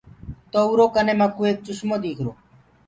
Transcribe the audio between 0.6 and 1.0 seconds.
اُرو